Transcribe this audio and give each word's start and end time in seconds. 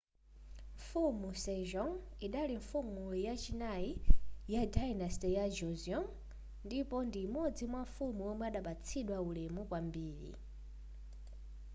mfumu 0.77 1.29
sejong 1.43 1.93
idali 2.25 2.55
mfumu 2.61 3.01
yachinayi 3.27 3.89
ya 4.53 4.61
dynasty 4.75 5.29
ya 5.37 5.45
joseon 5.57 6.05
ndipo 6.65 6.95
ndi 7.07 7.19
imodzi 7.27 7.63
mwamafumu 7.71 8.21
omwe 8.31 8.45
imapatsidwa 8.49 9.17
ulemu 9.29 9.61
kwambiri 9.69 10.29